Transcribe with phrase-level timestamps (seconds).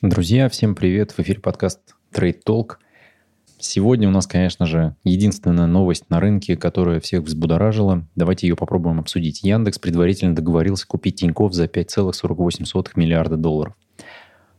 [0.00, 1.10] Друзья, всем привет!
[1.10, 1.80] В эфире подкаст
[2.14, 2.76] Trade Talk.
[3.58, 8.06] Сегодня у нас, конечно же, единственная новость на рынке, которая всех взбудоражила.
[8.14, 9.42] Давайте ее попробуем обсудить.
[9.42, 13.74] Яндекс предварительно договорился купить Тиньков за 5,48 миллиарда долларов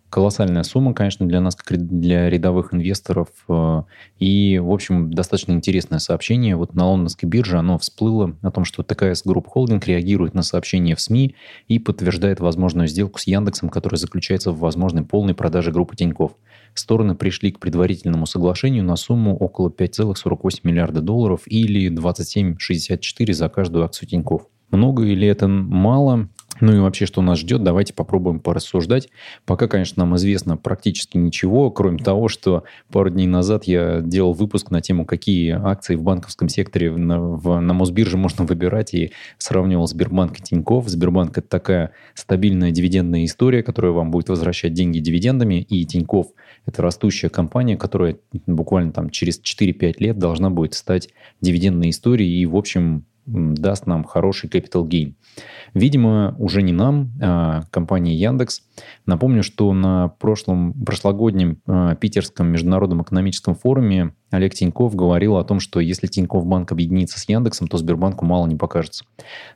[0.10, 3.30] колоссальная сумма, конечно, для нас, как для рядовых инвесторов.
[3.48, 3.84] Э,
[4.20, 6.55] и, в общем, достаточно интересное сообщение.
[6.55, 10.95] Вот на лондонской бирже оно всплыло о том, что ТКС Групп Холдинг реагирует на сообщения
[10.95, 11.36] в СМИ
[11.68, 16.34] и подтверждает возможную сделку с Яндексом, которая заключается в возможной полной продаже группы Тиньков.
[16.73, 23.85] Стороны пришли к предварительному соглашению на сумму около 5,48 миллиарда долларов или 27,64 за каждую
[23.85, 24.48] акцию Тиньков.
[24.71, 26.30] Много или это мало?
[26.62, 29.09] Ну и вообще, что нас ждет, давайте попробуем порассуждать.
[29.45, 34.72] Пока, конечно, нам известно практически ничего, кроме того, что пару дней назад я делал выпуск
[34.72, 39.88] на тему, какие акции в банковском секторе на, в, на Мосбирже можно выбирать, и сравнивал
[39.88, 40.88] Сбербанк и Тиньков.
[40.90, 46.27] Сбербанк– это такая стабильная дивидендная история, которая вам будет возвращать деньги дивидендами, и Тиньков–
[46.66, 51.10] это растущая компания, которая буквально там через 4-5 лет должна будет стать
[51.41, 55.13] дивидендной историей и, в общем, даст нам хороший capital gain.
[55.74, 58.62] Видимо, уже не нам, а компании Яндекс.
[59.05, 65.59] Напомню, что на прошлом, прошлогоднем а, Питерском международном экономическом форуме Олег Тиньков говорил о том,
[65.59, 69.06] что если Тиньков банк объединится с Яндексом, то Сбербанку мало не покажется.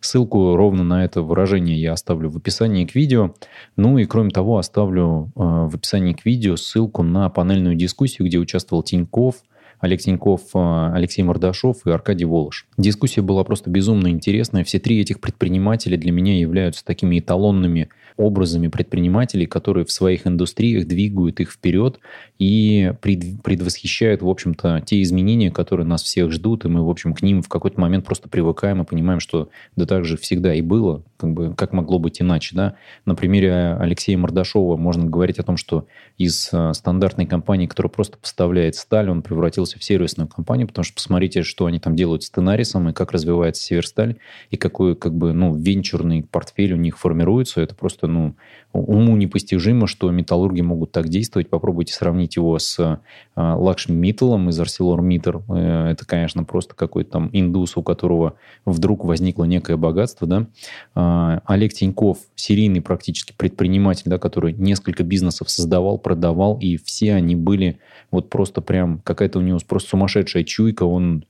[0.02, 3.34] Ссылку ровно на это выражение я оставлю в описании к видео.
[3.76, 8.40] Ну и кроме того, оставлю э, в описании к видео ссылку на панельную дискуссию, где
[8.40, 9.44] участвовал Тиньков,
[9.84, 12.68] Олег Тиньков, э, Алексей Мордашов и Аркадий Волош.
[12.78, 14.64] Дискуссия была просто безумно интересная.
[14.64, 20.88] Все три этих предпринимателя для меня являются такими эталонными образами предпринимателей, которые в своих индустриях
[20.88, 22.00] двигают их вперед
[22.40, 27.22] и предвосхищают, в общем-то, те изменения, которые нас всех ждут, и мы, в общем, к
[27.22, 31.04] ним в какой-то момент просто привыкаем и понимаем, что да так же всегда и было,
[31.18, 32.76] как бы, как могло быть иначе, да.
[33.06, 35.88] На примере Алексея Мордашова можно говорить о том, что
[36.18, 40.96] из э, стандартной компании, которая просто поставляет сталь, он превратился в сервисную компанию, потому что
[40.96, 44.18] посмотрите, что они там делают с Тенарисом, и как развивается Северсталь,
[44.50, 48.36] и какой, как бы, ну, венчурный портфель у них формируется, это просто ну,
[48.74, 51.50] уму непостижимо, что металлурги могут так действовать.
[51.50, 53.00] Попробуйте сравнить его с
[53.36, 55.44] Лакшми Миттелом из ArcelorMittal.
[55.50, 60.28] Э, это, конечно, просто какой-то там индус, у которого вдруг возникло некое богатство.
[60.28, 60.48] Да?
[60.96, 67.36] Э, Олег Тиньков, серийный практически предприниматель, да, который несколько бизнесов создавал, продавал, и все они
[67.36, 67.80] были
[68.12, 70.84] вот просто прям какая-то у него просто сумасшедшая чуйка.
[70.84, 71.26] Он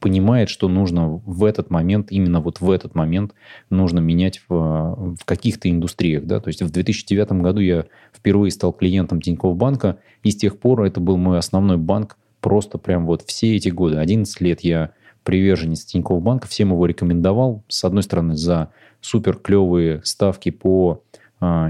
[0.00, 3.34] понимает, что нужно в этот момент, именно вот в этот момент
[3.70, 6.24] нужно менять в, в каких-то индустриях.
[6.24, 6.40] Да?
[6.40, 10.82] То есть в 2009 году я впервые стал клиентом Тинькофф банка, и с тех пор
[10.82, 13.98] это был мой основной банк просто прям вот все эти годы.
[13.98, 14.92] 11 лет я
[15.24, 17.64] приверженец Тинькофф банка, всем его рекомендовал.
[17.68, 21.02] С одной стороны, за супер клевые ставки по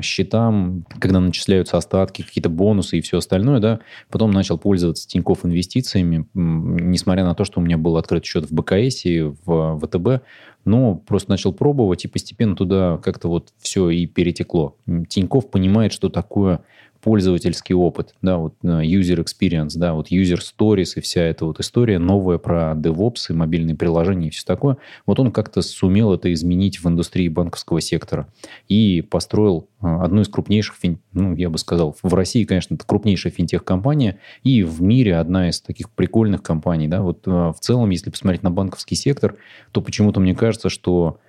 [0.02, 3.80] счетам, когда начисляются остатки, какие-то бонусы и все остальное, да,
[4.10, 8.54] потом начал пользоваться Тинькофф инвестициями, несмотря на то, что у меня был открыт счет в
[8.54, 10.24] БКС и в ВТБ,
[10.64, 14.76] но просто начал пробовать, и постепенно туда как-то вот все и перетекло.
[15.08, 16.60] Тиньков понимает, что такое
[17.00, 21.60] пользовательский опыт, да, вот э, user experience, да, вот user stories и вся эта вот
[21.60, 26.32] история новая про DevOps и мобильные приложения и все такое, вот он как-то сумел это
[26.32, 28.28] изменить в индустрии банковского сектора
[28.69, 30.76] и построил э, одну из крупнейших,
[31.12, 35.60] ну, я бы сказал, в России, конечно, это крупнейшая финтех-компания, и в мире одна из
[35.60, 39.36] таких прикольных компаний, да, вот э, в целом, если посмотреть на банковский сектор,
[39.72, 41.20] то почему-то мне кажется, что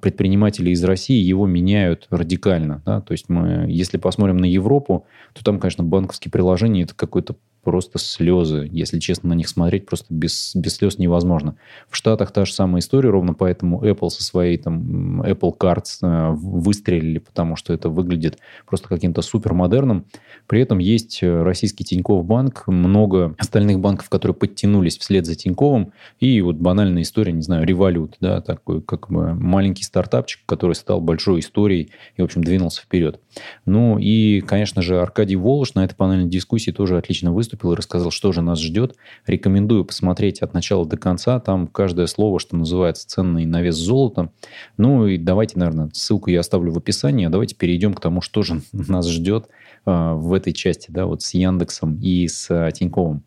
[0.00, 2.82] предприниматели из России его меняют радикально.
[2.84, 3.00] Да?
[3.00, 7.36] То есть мы, если посмотрим на Европу, то там, конечно, банковские приложения это какой-то
[7.68, 8.66] просто слезы.
[8.72, 11.56] Если честно на них смотреть, просто без, без слез невозможно.
[11.90, 16.30] В Штатах та же самая история, ровно поэтому Apple со своей там Apple Cards э,
[16.30, 20.06] выстрелили, потому что это выглядит просто каким-то супермодерном.
[20.46, 25.92] При этом есть э, российский Тинькофф банк, много остальных банков, которые подтянулись вслед за Тиньковым,
[26.20, 31.02] и вот банальная история, не знаю, Revolut, да, такой как бы маленький стартапчик, который стал
[31.02, 33.20] большой историей и, в общем, двинулся вперед.
[33.66, 37.76] Ну и, конечно же, Аркадий Волош на этой панельной дискуссии тоже отлично выступил, выступил и
[37.76, 38.96] рассказал, что же нас ждет.
[39.26, 41.40] Рекомендую посмотреть от начала до конца.
[41.40, 44.30] Там каждое слово, что называется, ценный на вес золота.
[44.76, 47.26] Ну и давайте, наверное, ссылку я оставлю в описании.
[47.26, 49.48] А давайте перейдем к тому, что же нас ждет
[49.84, 53.22] а, в этой части, да, вот с Яндексом и с а, Тиньковым.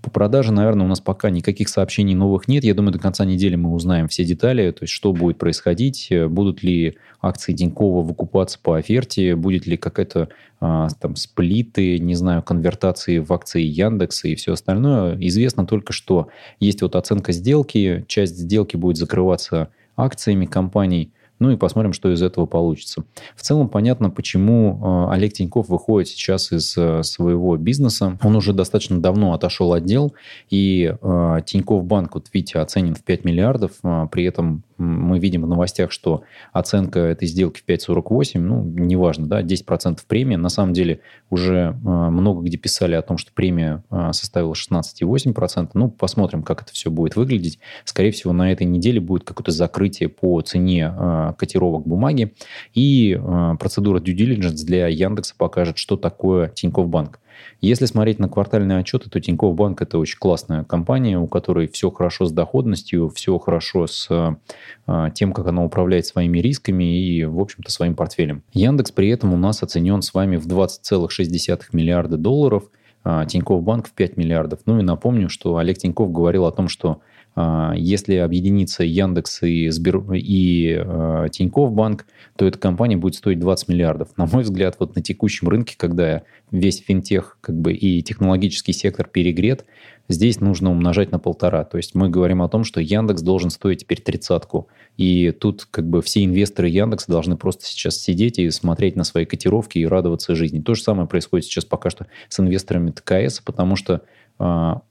[0.00, 2.64] По продаже, наверное, у нас пока никаких сообщений новых нет.
[2.64, 6.62] Я думаю, до конца недели мы узнаем все детали, то есть что будет происходить, будут
[6.62, 10.28] ли акции Тинькова выкупаться по оферте, будет ли какая-то
[10.60, 15.16] а, там сплиты, не знаю, конвертации в акции Яндекса и все остальное.
[15.20, 16.28] Известно только, что
[16.60, 21.12] есть вот оценка сделки, часть сделки будет закрываться акциями компаний,
[21.42, 23.02] Ну и посмотрим, что из этого получится.
[23.34, 28.16] В целом понятно, почему э, Олег Тиньков выходит сейчас из э, своего бизнеса.
[28.22, 30.14] Он уже достаточно давно отошел от дел,
[30.50, 33.72] и э, Тиньков банк, вот видите, оценен в 5 миллиардов,
[34.12, 36.22] при этом мы видим в новостях, что
[36.52, 40.36] оценка этой сделки в 5,48, ну, неважно, да, 10% премии.
[40.36, 43.82] На самом деле уже много где писали о том, что премия
[44.12, 45.70] составила 16,8%.
[45.74, 47.58] Ну, посмотрим, как это все будет выглядеть.
[47.84, 50.92] Скорее всего, на этой неделе будет какое-то закрытие по цене
[51.38, 52.34] котировок бумаги.
[52.74, 57.20] И э, процедура due diligence для Яндекса покажет, что такое Тинькофф Банк.
[57.60, 61.90] Если смотреть на квартальные отчеты, то Тинькофф Банк– это очень классная компания, у которой все
[61.90, 67.38] хорошо с доходностью, все хорошо с э, тем, как она управляет своими рисками и, в
[67.38, 68.42] общем-то, своим портфелем.
[68.52, 72.64] Яндекс при этом у нас оценен с вами в 20,6 миллиарда долларов,
[73.04, 74.60] а Тинькофф Банк в 5 миллиардов.
[74.66, 76.98] Ну и напомню, что Олег Тинькофф говорил о том, что а,
[77.34, 80.02] если объединиться Яндекс и, Сбер...
[80.12, 82.06] и э, Тинькофф банк,
[82.36, 84.08] то эта компания будет стоить 20 миллиардов.
[84.18, 89.06] На мой взгляд, вот на текущем рынке, когда весь финтех как бы, и технологический сектор
[89.08, 89.64] перегрет,
[90.08, 91.64] здесь нужно умножать на полтора.
[91.64, 94.68] То есть мы говорим о том, что Яндекс должен стоить теперь тридцатку.
[94.98, 99.24] И тут как бы все инвесторы Яндекса должны просто сейчас сидеть и смотреть на свои
[99.24, 100.60] котировки и радоваться жизни.
[100.60, 104.00] То же самое происходит сейчас пока что с инвесторами ТКС, потому что а,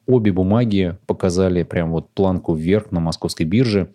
[0.07, 3.93] обе бумаги показали прям вот планку вверх на московской бирже.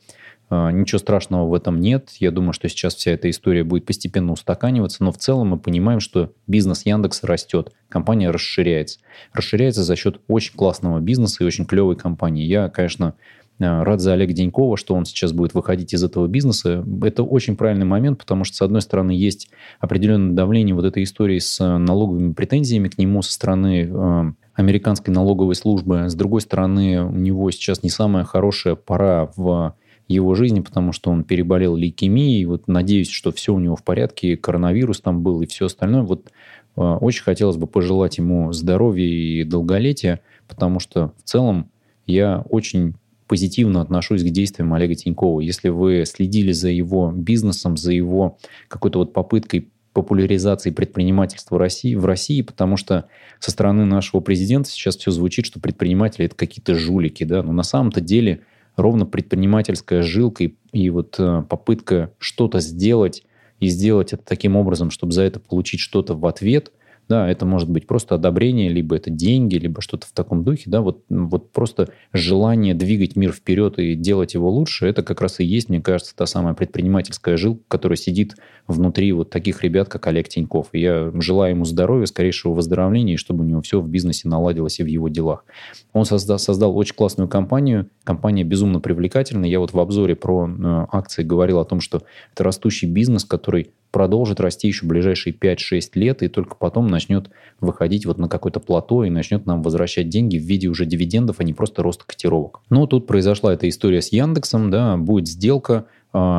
[0.49, 2.11] А, ничего страшного в этом нет.
[2.21, 6.01] Я думаю, что сейчас вся эта история будет постепенно устаканиваться, но в целом мы понимаем,
[6.01, 9.01] что бизнес Яндекса растет, компания расширяется.
[9.33, 12.45] Расширяется за счет очень классного бизнеса и очень клевой компании.
[12.45, 13.15] Я, конечно, а,
[13.59, 16.85] рад за Олега Денькова, что он сейчас будет выходить из этого бизнеса.
[17.03, 19.49] Это очень правильный момент, потому что, с одной стороны, есть
[19.81, 26.09] определенное давление вот этой истории с налоговыми претензиями к нему со стороны американской налоговой службы.
[26.09, 29.75] С другой стороны, у него сейчас не самая хорошая пора в
[30.09, 32.45] его жизни, потому что он переболел лейкемией.
[32.45, 36.03] Вот надеюсь, что все у него в порядке, коронавирус там был и все остальное.
[36.03, 36.31] Вот
[36.77, 41.71] э, очень хотелось бы пожелать ему здоровья и долголетия, потому что в целом
[42.07, 42.95] я очень
[43.27, 45.41] позитивно отношусь к действиям Олега Тинькова.
[45.41, 48.39] Если вы следили за его бизнесом, за его
[48.69, 53.07] какой-то вот попыткой популяризации предпринимательства России, в России, потому что
[53.41, 57.63] со стороны нашего президента сейчас все звучит, что предприниматели это какие-то жулики, да, но на
[57.63, 58.43] самом-то деле
[58.77, 63.23] ровно предпринимательская жилка и, и вот э, попытка что-то сделать
[63.59, 66.73] и сделать это таким образом, чтобы за это получить что-то в ответ–
[67.09, 70.65] да, это может быть просто одобрение, либо это деньги, либо что-то в таком духе.
[70.67, 75.39] Да, вот, вот просто желание двигать мир вперед и делать его лучше, это как раз
[75.41, 78.37] и есть, мне кажется, та самая предпринимательская жилка, которая сидит
[78.67, 80.69] внутри вот таких ребят, как Олег Тиньков.
[80.73, 84.81] И я желаю ему здоровья, скорейшего высздоровления, и чтобы у него все в бизнесе наладилось
[84.81, 85.45] и в его делах.
[85.93, 87.89] Он создал, создал очень классную компанию.
[88.05, 89.49] Компания безумно привлекательная.
[89.49, 93.71] Я вот в обзоре про э, акции говорил о том, что это растущий бизнес, который
[93.91, 97.31] продолжит расти еще ближайшие 5-6 лет, и только потом начнет
[97.61, 101.45] выходить вот на какое-то плато и начнет нам возвращать деньги в виде уже дивидендов, а
[101.45, 102.61] не просто роста котировок.
[102.71, 105.87] Но тут произошла эта история с Яндексом, да, будет сделка,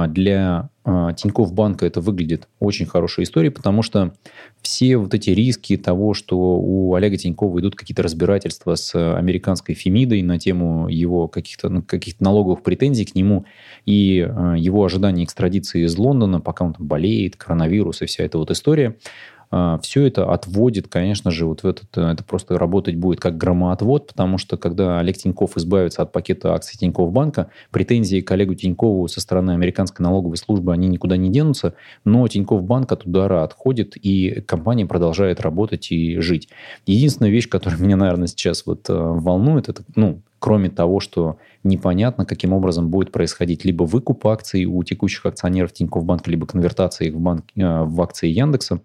[0.07, 4.13] для а, Тинькофф банка это выглядит очень хорошей историей, потому что
[4.61, 10.21] все вот эти риски того, что у Олега Тинькова идут какие-то разбирательства с американской Фемидой
[10.21, 13.43] на тему его каких-то ну, каких налоговых претензий к нему
[13.85, 18.37] и а, его ожидания экстрадиции из Лондона, пока он там болеет, коронавирус и вся эта
[18.37, 19.36] вот история, а,
[19.81, 24.07] все это отводит, конечно же, вот в этот, э, это просто работать будет как громоотвод,
[24.07, 29.07] потому что когда Олег Тиньков избавится от пакета акций Тинькофф банка, претензии к Олегу Тинькову
[29.07, 33.95] со стороны американской налоговой службы, они никуда не денутся, но Тинькофф банк от удара отходит,
[33.95, 36.49] и компания продолжает работать и жить.
[36.85, 42.25] Единственная вещь, которая меня, наверное, сейчас вот э, волнует, это, ну, кроме того, что непонятно,
[42.25, 47.15] каким образом будет происходить либо выкуп акций у текущих акционеров Тинькофф банка, либо конвертация их
[47.15, 48.81] в, банк, э, в акции Яндекса,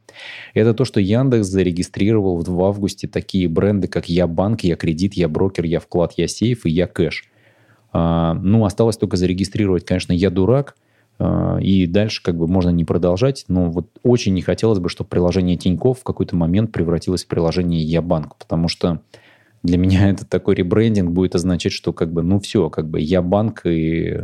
[0.54, 5.28] это то, что Яндекс зарегистрировал в августе такие бренды, как Я банк, Я кредит, Я
[5.28, 7.24] брокер, Я вклад, Я сейф и Я кэш.
[7.92, 10.76] А, ну, осталось только зарегистрировать, конечно, Я дурак,
[11.18, 15.08] а, и дальше как бы можно не продолжать, но вот очень не хотелось бы, чтобы
[15.08, 19.02] приложение Тинькофф в какой-то момент превратилось в приложение Я банк, потому что
[19.62, 23.22] для меня это такой ребрендинг будет означать, что как бы, ну все, как бы я
[23.22, 24.20] банк и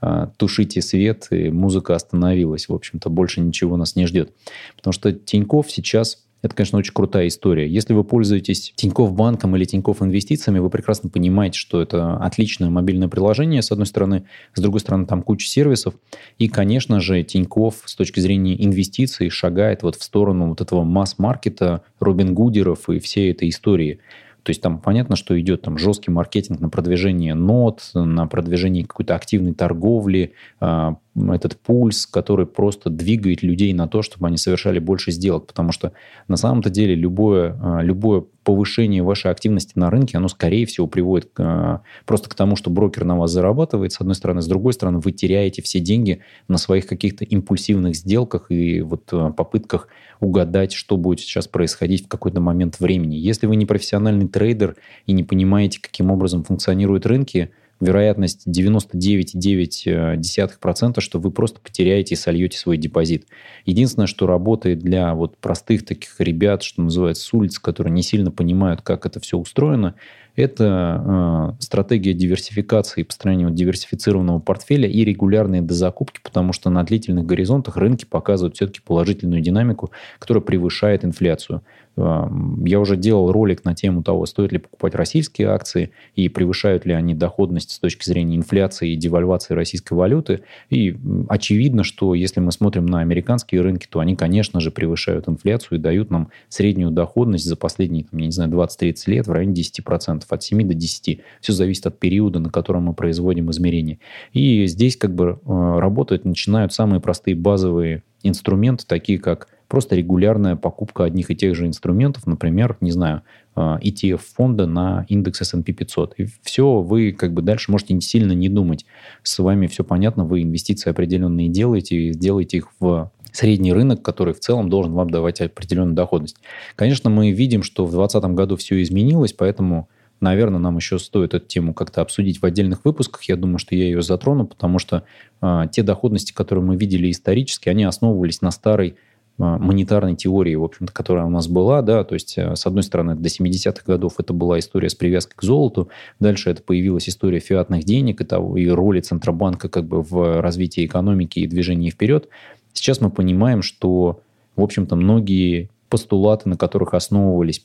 [0.00, 2.68] а, тушите свет, и музыка остановилась.
[2.68, 4.32] В общем-то, больше ничего нас не ждет.
[4.76, 7.66] Потому что Тиньков сейчас это, конечно, очень крутая история.
[7.66, 13.08] Если вы пользуетесь Тинькофф банком или Тинькофф инвестициями, вы прекрасно понимаете, что это отличное мобильное
[13.08, 14.24] приложение, с одной стороны.
[14.52, 15.94] С другой стороны, там куча сервисов.
[16.38, 21.80] И, конечно же, Тинькофф с точки зрения инвестиций шагает вот в сторону вот этого масс-маркета,
[21.98, 24.00] Робин Гудеров и всей этой истории.
[24.44, 29.16] То есть там понятно, что идет там жесткий маркетинг на продвижение нот, на продвижение какой-то
[29.16, 35.12] активной торговли, а, этот пульс, который просто двигает людей на то, чтобы они совершали больше
[35.12, 35.46] сделок.
[35.46, 35.92] Потому что
[36.26, 41.30] на самом-то деле любое, а, любое повышение вашей активности на рынке, оно, скорее всего, приводит
[41.32, 44.42] к, а, просто к тому, что брокер на вас зарабатывает, с одной стороны.
[44.42, 49.30] С другой стороны, вы теряете все деньги на своих каких-то импульсивных сделках и вот а,
[49.30, 49.88] попытках
[50.20, 53.16] угадать, что будет сейчас происходить в какой-то момент времени.
[53.16, 57.50] Если вы не профессиональный трейдер и не понимаете, каким образом функционируют рынки,
[57.84, 63.26] вероятность 99,9%, что вы просто потеряете и сольете свой депозит.
[63.64, 68.30] Единственное, что работает для вот простых таких ребят, что называется, с улиц, которые не сильно
[68.30, 69.94] понимают, как это все устроено,
[70.36, 77.24] это э, стратегия диверсификации и построения диверсифицированного портфеля и регулярные дозакупки, потому что на длительных
[77.26, 81.62] горизонтах рынки показывают все-таки положительную динамику, которая превышает инфляцию.
[81.96, 86.92] Я уже делал ролик на тему того, стоит ли покупать российские акции и превышают ли
[86.92, 90.40] они доходность с точки зрения инфляции и девальвации российской валюты.
[90.70, 90.96] И
[91.28, 95.82] очевидно, что если мы смотрим на американские рынки, то они, конечно же, превышают инфляцию и
[95.82, 100.23] дают нам среднюю доходность за последние, там, я не знаю, 20-30 лет в районе 10%,
[100.32, 101.20] от 7 до 10.
[101.40, 103.98] Все зависит от периода, на котором мы производим измерения.
[104.32, 110.56] И здесь как бы э, работать начинают самые простые базовые инструменты, такие как просто регулярная
[110.56, 113.22] покупка одних и тех же инструментов, например, не знаю,
[113.54, 116.14] а, ETF фонда на индекс S&P 500.
[116.18, 118.84] И все, вы как бы дальше можете сильно не думать.
[119.22, 124.32] С вами все понятно, вы инвестиции определенные делаете, и делаете их в средний рынок, который
[124.32, 126.36] в целом должен вам давать определенную доходность.
[126.76, 129.88] Конечно, мы видим, что в 2020 году все изменилось, поэтому
[130.20, 133.22] Наверное, нам еще стоит эту тему как-то обсудить в отдельных выпусках.
[133.24, 135.04] Я думаю, что я ее затрону, потому что
[135.42, 138.96] э, те доходности, которые мы видели исторически, они основывались на старой
[139.36, 142.84] а, монетарной теории, в общем-то, которая у нас была, да, то есть, э, с одной
[142.84, 145.88] стороны, до 70-х годов это была история с привязкой к золоту,
[146.20, 150.86] дальше это появилась история фиатных денег и, того, и роли Центробанка как бы в развитии
[150.86, 152.28] экономики и движении вперед.
[152.72, 154.20] Сейчас мы понимаем, что,
[154.54, 157.64] в общем-то, многие постулаты, на которых основывались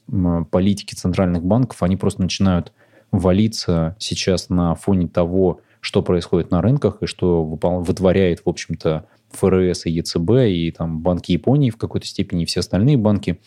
[0.51, 2.71] политики центральных банков, они просто начинают
[3.11, 9.87] валиться сейчас на фоне того, что происходит на рынках и что вытворяет, в общем-то, ФРС
[9.87, 13.39] и ЕЦБ, и там банки Японии в какой-то степени, и все остальные банки.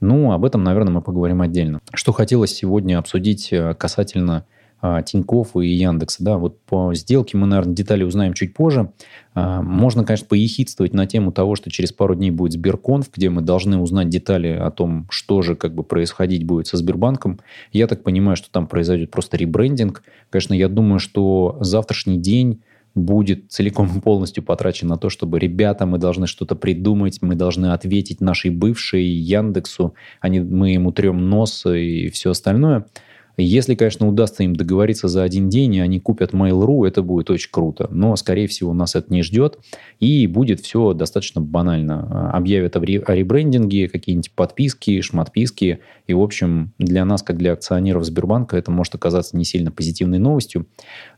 [0.00, 1.78] Ну, об этом, наверное, мы поговорим отдельно.
[1.92, 4.46] Что хотелось сегодня обсудить э, касательно
[4.80, 6.22] а, Тинькофф и Яндекса.
[6.22, 8.92] Да, вот по сделке мы, наверное, детали узнаем чуть позже.
[9.34, 13.40] А, можно, конечно, поехидствовать на тему того, что через пару дней будет Сберконф, где мы
[13.40, 17.40] должны узнать детали о том, что же как бы происходить будет со Сбербанком.
[17.72, 20.02] Я так понимаю, что там произойдет просто ребрендинг.
[20.28, 22.60] Конечно, я думаю, что завтрашний день
[22.94, 27.72] будет целиком и полностью потрачен на то, чтобы ребята, мы должны что-то придумать, мы должны
[27.72, 32.86] ответить нашей бывшей Яндексу, они, мы ему трем нос и все остальное–
[33.42, 37.50] если, конечно, удастся им договориться за один день, и они купят Mail.ru, это будет очень
[37.50, 37.88] круто.
[37.90, 39.58] Но, скорее всего, нас это не ждет.
[39.98, 42.30] И будет все достаточно банально.
[42.30, 45.80] Объявят о ребрендинге, какие-нибудь подписки, шматписки.
[46.06, 50.18] И, в общем, для нас, как для акционеров Сбербанка, это может оказаться не сильно позитивной
[50.18, 50.66] новостью.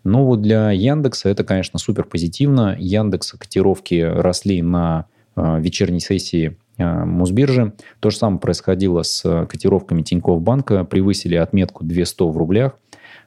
[0.03, 2.77] Но вот для Яндекса это, конечно, супер позитивно.
[2.79, 7.73] Яндекса котировки росли на а, вечерней сессии Мосбиржи.
[8.01, 10.85] То же самое происходило с э, котировками Тинькофф банка.
[10.85, 12.79] Превысили отметку 200 в рублях.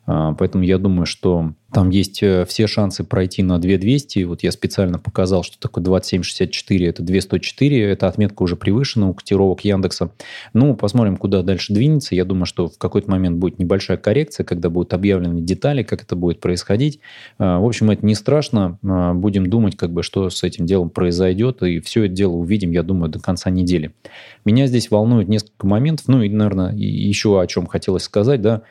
[0.10, 4.24] Э, поэтому я думаю, что там есть э, все шансы пройти на 2200.
[4.24, 7.84] Вот я специально показал, что такое 2764, это 204.
[7.84, 10.10] Эта отметка уже превышена у котировок Яндекса.
[10.54, 12.16] Ну, посмотрим, куда дальше двинется.
[12.16, 16.16] Я думаю, что в какой-то момент будет небольшая коррекция, когда будут объявлены детали, как это
[16.16, 17.02] будет происходить.
[17.38, 18.80] Э, в общем, это не страшно.
[18.82, 21.62] Э, будем думать, как бы, что с этим делом произойдет.
[21.62, 23.94] И все это дело увидим, я думаю, до конца недели.
[24.44, 26.08] Меня здесь волнует несколько моментов.
[26.08, 28.64] Ну, и, наверное, еще о чем хотелось сказать, да,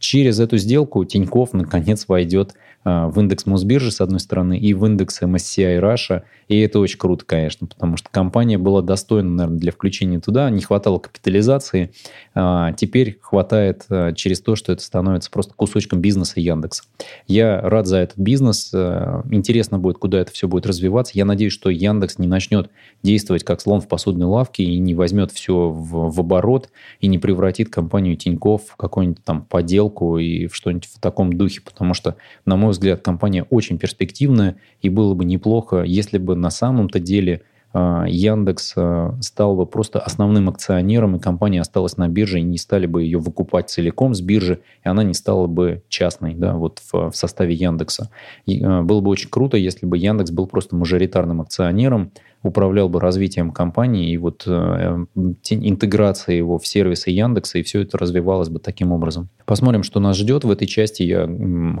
[0.00, 5.22] Через эту сделку Тиньков наконец войдет в индекс Мосбиржи, с одной стороны, и в индекс
[5.22, 6.22] MSCI Russia.
[6.48, 10.50] И это очень круто, конечно, потому что компания была достойна, наверное, для включения туда.
[10.50, 11.92] Не хватало капитализации.
[12.34, 16.84] А теперь хватает а, через то, что это становится просто кусочком бизнеса Яндекса.
[17.28, 18.72] Я рад за этот бизнес.
[18.74, 21.12] А, интересно будет, куда это все будет развиваться.
[21.14, 22.70] Я надеюсь, что Яндекс не начнет
[23.02, 26.70] действовать как слон в посудной лавке и не возьмет все в, в оборот
[27.00, 31.60] и не превратит компанию Тиньков в какую-нибудь там поделку и в что-нибудь в таком духе,
[31.60, 36.50] потому что, на мой взгляд, компания очень перспективная, и было бы неплохо, если бы на
[36.50, 42.40] самом-то деле а, Яндекс а, стал бы просто основным акционером, и компания осталась на бирже,
[42.40, 46.34] и не стали бы ее выкупать целиком с биржи, и она не стала бы частной
[46.34, 48.10] да, вот в, в составе Яндекса.
[48.46, 52.10] И, а, было бы очень круто, если бы Яндекс был просто мажоритарным акционером,
[52.42, 55.04] управлял бы развитием компании и вот э,
[55.50, 59.28] интеграцией его в сервисы Яндекса, и все это развивалось бы таким образом.
[59.44, 61.02] Посмотрим, что нас ждет в этой части.
[61.02, 61.28] Я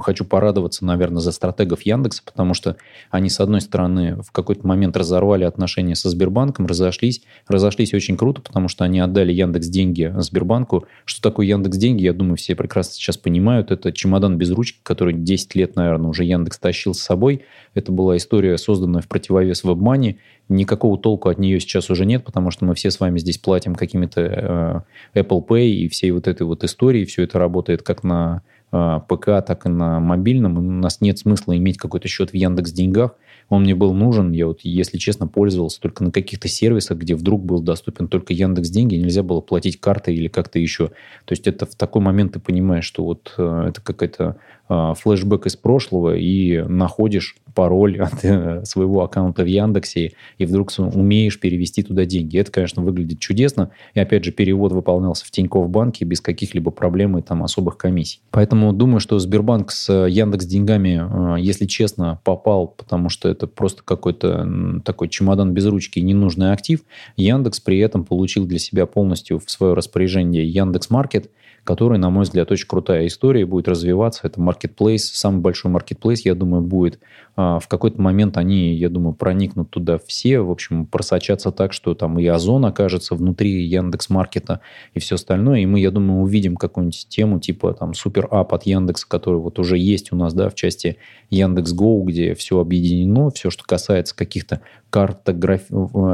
[0.00, 2.76] хочу порадоваться, наверное, за стратегов Яндекса, потому что
[3.10, 7.22] они, с одной стороны, в какой-то момент разорвали отношения со Сбербанком, разошлись.
[7.48, 10.84] Разошлись очень круто, потому что они отдали Яндекс деньги Сбербанку.
[11.04, 13.70] Что такое Яндекс деньги, я думаю, все прекрасно сейчас понимают.
[13.70, 17.44] Это чемодан без ручки, который 10 лет, наверное, уже Яндекс тащил с собой.
[17.74, 20.16] Это была история, созданная в противовес WebMoney.
[20.50, 23.76] Никакого толку от нее сейчас уже нет, потому что мы все с вами здесь платим
[23.76, 27.04] какими-то э, Apple Pay и всей вот этой вот истории.
[27.04, 28.42] Все это работает как на
[28.72, 30.58] э, ПК, так и на мобильном.
[30.58, 33.14] У нас нет смысла иметь какой-то счет в Яндекс Деньгах.
[33.48, 37.44] Он мне был нужен, я вот, если честно, пользовался только на каких-то сервисах, где вдруг
[37.44, 40.88] был доступен только Яндекс Деньги, нельзя было платить картой или как-то еще.
[41.24, 44.36] То есть это в такой момент ты понимаешь, что вот э, это какая-то
[44.68, 50.70] э, флешбэк из прошлого и находишь пароль от э, своего аккаунта в Яндексе и вдруг
[50.78, 52.38] умеешь перевести туда деньги.
[52.38, 53.70] Это, конечно, выглядит чудесно.
[53.94, 58.20] И опять же, перевод выполнялся в Тинькофф банке без каких-либо проблем и там особых комиссий.
[58.30, 63.82] Поэтому думаю, что Сбербанк с Яндекс деньгами, э, если честно, попал, потому что это просто
[63.84, 66.80] какой-то такой чемодан без ручки и ненужный актив.
[67.16, 71.30] Яндекс при этом получил для себя полностью в свое распоряжение Яндекс Маркет,
[71.64, 74.22] который, на мой взгляд, очень крутая история, будет развиваться.
[74.24, 76.98] Это маркетплейс, самый большой маркетплейс, я думаю, будет.
[77.42, 81.94] А, в какой-то момент они, я думаю, проникнут туда все, в общем, просочатся так, что
[81.94, 84.60] там и Озон окажется внутри Яндекс Маркета
[84.92, 85.60] и все остальное.
[85.60, 89.58] И мы, я думаю, увидим какую-нибудь тему типа там супер ап от Яндекса, который вот
[89.58, 90.98] уже есть у нас, да, в части
[91.30, 95.62] Яндекс Go, где все объединено, все, что касается каких-то картограф...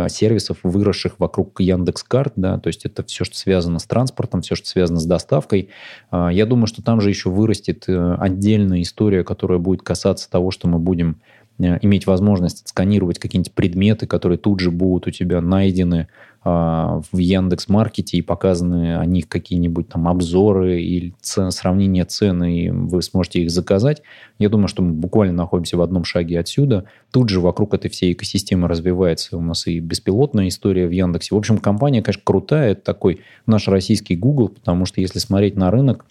[0.08, 4.54] сервисов, выросших вокруг Яндекс Карт, да, то есть это все, что связано с транспортом, все,
[4.54, 5.70] что связано с доставкой.
[6.10, 10.50] А, я думаю, что там же еще вырастет э, отдельная история, которая будет касаться того,
[10.50, 11.15] что мы будем
[11.58, 16.08] иметь возможность сканировать какие-нибудь предметы, которые тут же будут у тебя найдены
[16.44, 22.44] а, в Яндекс Маркете и показаны о них какие-нибудь там обзоры или цен, сравнение цен,
[22.44, 24.02] и вы сможете их заказать.
[24.38, 26.84] Я думаю, что мы буквально находимся в одном шаге отсюда.
[27.10, 31.34] Тут же вокруг этой всей экосистемы развивается у нас и беспилотная история в Яндексе.
[31.34, 32.72] В общем, компания, конечно, крутая.
[32.72, 36.04] Это такой наш российский Google, потому что если смотреть на рынок,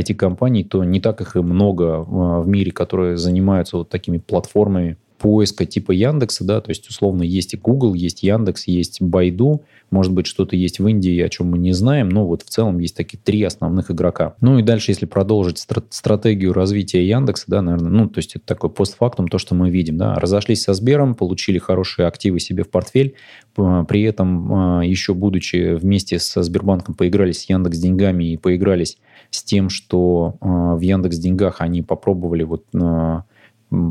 [0.00, 4.96] IT-компаний, то не так их и много а, в мире, которые занимаются вот такими платформами
[5.18, 10.12] поиска типа Яндекса, да, то есть условно есть и Google, есть Яндекс, есть Байду, может
[10.12, 12.96] быть, что-то есть в Индии, о чем мы не знаем, но вот в целом есть
[12.96, 14.34] такие три основных игрока.
[14.40, 18.44] Ну и дальше, если продолжить стра- стратегию развития Яндекса, да, наверное, ну, то есть это
[18.44, 22.70] такой постфактум, то, что мы видим, да, разошлись со Сбером, получили хорошие активы себе в
[22.70, 23.14] портфель,
[23.54, 28.98] при этом а, еще будучи вместе со Сбербанком поигрались с Яндекс деньгами и поигрались
[29.30, 33.22] с тем, что а, в Яндекс деньгах они попробовали вот а,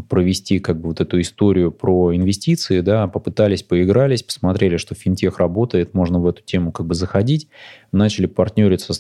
[0.10, 5.93] провести как бы вот эту историю про инвестиции, да, попытались, поигрались, посмотрели, что финтех работает,
[5.93, 7.48] можно в эту тему как бы заходить,
[7.91, 8.93] начали партнериться,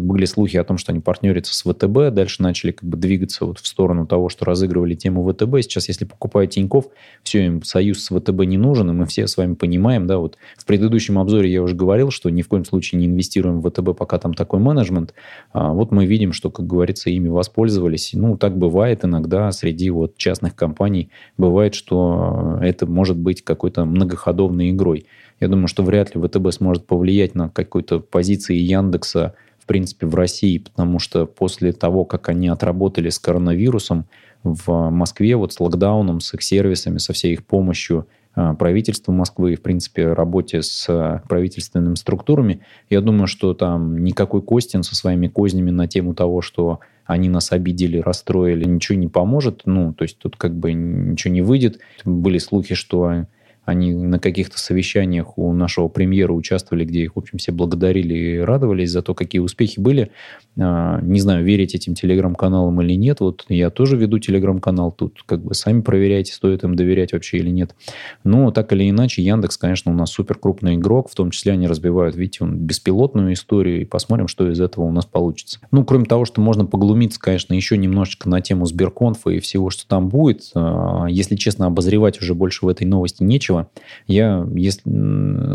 [0.00, 3.58] были слухи о том, что они партнерятся с ВТБ, дальше начали как бы двигаться вот
[3.58, 5.62] в сторону того, что разыгрывали тему ВТБ.
[5.62, 6.86] Сейчас, если покупают Тиньков,
[7.22, 10.38] все, им союз с ВТБ не нужен, и мы все с вами понимаем, да, вот
[10.56, 13.96] в предыдущем обзоре я уже говорил, что ни в коем случае не инвестируем в ВТБ,
[13.96, 15.14] пока там такой менеджмент.
[15.52, 18.10] А вот мы видим, что, как говорится, ими воспользовались.
[18.12, 24.70] Ну, так бывает иногда среди вот частных компаний, бывает, что это может быть какой-то многоходовной
[24.70, 25.06] игрой.
[25.38, 30.14] Я думаю, что вряд ли ВТБ сможет повлиять на какой-то позиции Яндекса, в принципе, в
[30.16, 34.06] России, потому что после того, как они отработали с коронавирусом
[34.42, 39.56] в Москве, вот с локдауном, с их сервисами, со всей их помощью правительству Москвы и,
[39.56, 45.26] в принципе, работе с а, правительственными структурами, я думаю, что там никакой Костин со своими
[45.26, 49.62] кознями на тему того, что они нас обидели, расстроили, ничего не поможет.
[49.64, 51.78] Ну, то есть тут как бы ничего не выйдет.
[52.04, 53.26] Были слухи, что
[53.66, 58.38] они на каких-то совещаниях у нашего премьера участвовали, где их, в общем, все благодарили и
[58.38, 60.12] радовались за то, какие успехи были.
[60.56, 63.18] А, не знаю, верить этим телеграм-каналам или нет.
[63.18, 64.92] Вот я тоже веду телеграм-канал.
[64.92, 67.74] Тут как бы сами проверяйте, стоит им доверять вообще или нет.
[68.22, 71.10] Но так или иначе, Яндекс, конечно, у нас супер крупный игрок.
[71.10, 73.82] В том числе они разбивают, видите, он беспилотную историю.
[73.82, 75.58] И посмотрим, что из этого у нас получится.
[75.72, 79.88] Ну, кроме того, что можно поглумиться, конечно, еще немножечко на тему Сберконфа и всего, что
[79.88, 80.52] там будет.
[80.54, 83.70] А, если честно, обозревать уже больше в этой новости нечего будущего.
[84.06, 84.82] Я если,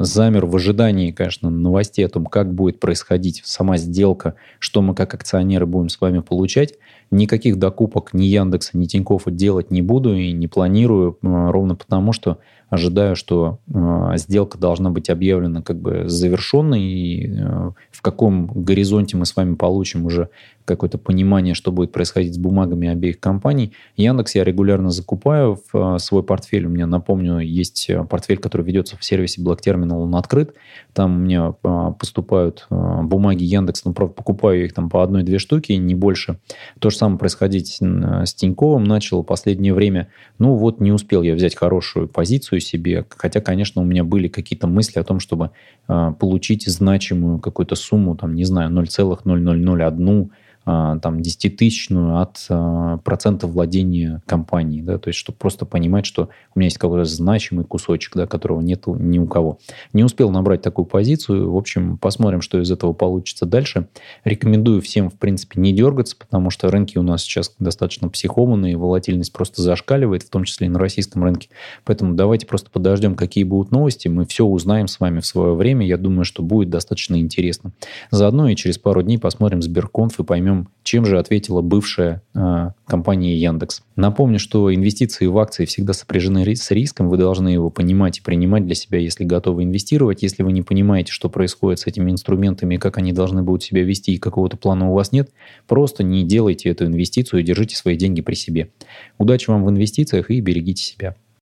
[0.03, 5.13] замер в ожидании, конечно, новостей о том, как будет происходить сама сделка, что мы как
[5.13, 6.73] акционеры будем с вами получать.
[7.11, 12.37] Никаких докупок ни Яндекса, ни Тинькоффа делать не буду и не планирую, ровно потому что
[12.71, 19.17] ожидаю, что э, сделка должна быть объявлена как бы завершенной, и э, в каком горизонте
[19.17, 20.29] мы с вами получим уже
[20.65, 23.73] какое-то понимание, что будет происходить с бумагами обеих компаний.
[23.97, 26.65] Яндекс я регулярно закупаю в э, свой портфель.
[26.65, 30.53] У меня, напомню, есть э, портфель, который ведется в сервисе Black он открыт.
[30.93, 35.73] Там у меня э, поступают бумаги Яндекс, но, правда, покупаю их там по одной-две штуки,
[35.73, 36.39] не больше.
[36.79, 40.07] То же самое происходить с Тиньковым начало последнее время.
[40.39, 44.67] Ну вот не успел я взять хорошую позицию себе, хотя, конечно, у меня были какие-то
[44.67, 45.51] мысли о том, чтобы
[45.87, 50.29] получить значимую какую-то сумму, там, не знаю, 0,0001 а,
[50.65, 56.59] там, десятитысячную от а, процента владения компанией, да, то есть, чтобы просто понимать, что у
[56.59, 59.59] меня есть какой-то значимый кусочек, да, которого нет ни у кого.
[59.93, 63.87] Не успел набрать такую позицию, в общем, посмотрим, что из этого получится дальше.
[64.23, 69.33] Рекомендую всем, в принципе, не дергаться, потому что рынки у нас сейчас достаточно психованные, волатильность
[69.33, 71.49] просто зашкаливает, в том числе и на российском рынке.
[71.85, 75.85] Поэтому давайте просто подождем, какие будут новости, мы все узнаем с вами в свое время,
[75.87, 77.71] я думаю, что будет достаточно интересно.
[78.11, 82.71] Заодно и через пару дней посмотрим Сберконф и поймем, поймем, чем же ответила бывшая э,
[82.85, 83.83] компания Яндекс.
[83.95, 88.65] Напомню, что инвестиции в акции всегда сопряжены с риском, вы должны его понимать и принимать
[88.65, 90.23] для себя, если готовы инвестировать.
[90.23, 94.13] Если вы не понимаете, что происходит с этими инструментами, как они должны будут себя вести,
[94.13, 95.29] и какого-то плана у вас нет,
[95.67, 98.69] просто не делайте эту инвестицию и держите свои деньги при себе.
[99.17, 101.15] Удачи вам в инвестициях и берегите себя.